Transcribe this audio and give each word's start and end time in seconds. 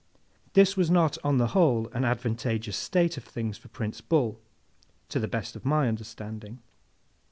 This 0.53 0.75
was 0.75 0.89
not 0.89 1.19
on 1.23 1.37
the 1.37 1.49
whole 1.49 1.87
an 1.89 2.05
advantageous 2.05 2.75
state 2.75 3.17
of 3.17 3.23
things 3.23 3.59
for 3.59 3.67
Prince 3.67 4.01
Bull, 4.01 4.39
to 5.09 5.19
the 5.19 5.27
best 5.27 5.55
of 5.55 5.63
my 5.63 5.87
understanding. 5.87 6.57